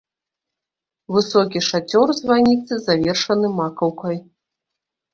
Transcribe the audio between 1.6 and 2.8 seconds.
шацёр званіцы